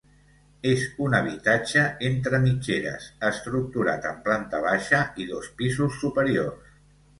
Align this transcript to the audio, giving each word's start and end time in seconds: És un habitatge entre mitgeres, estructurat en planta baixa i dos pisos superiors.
És 0.69 0.85
un 1.07 1.15
habitatge 1.17 1.83
entre 2.09 2.39
mitgeres, 2.47 3.05
estructurat 3.31 4.09
en 4.15 4.19
planta 4.31 4.65
baixa 4.67 5.05
i 5.27 5.31
dos 5.35 5.55
pisos 5.63 6.03
superiors. 6.03 6.77